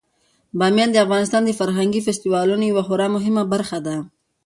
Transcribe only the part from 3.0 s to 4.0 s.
مهمه برخه ده.